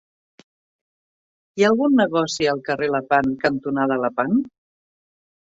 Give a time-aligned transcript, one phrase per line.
[1.57, 4.45] Hi ha algun negoci al carrer Lepant cantonada Lepant?